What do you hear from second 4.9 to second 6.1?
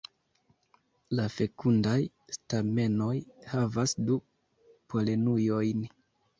polenujojn.